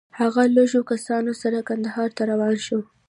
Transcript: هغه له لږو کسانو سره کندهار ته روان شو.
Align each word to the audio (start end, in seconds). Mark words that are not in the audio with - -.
هغه 0.19 0.41
له 0.47 0.51
لږو 0.57 0.81
کسانو 0.91 1.31
سره 1.41 1.59
کندهار 1.69 2.09
ته 2.17 2.23
روان 2.31 2.55
شو. 2.65 2.79